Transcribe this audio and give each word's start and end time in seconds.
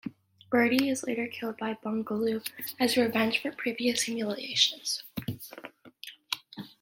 Birdie 0.49 0.89
is 0.89 1.03
later 1.03 1.27
killed 1.27 1.59
by 1.59 1.75
Bugaloo 1.75 2.43
as 2.79 2.97
revenge 2.97 3.39
for 3.39 3.51
previous 3.51 4.01
humiliations. 4.01 5.03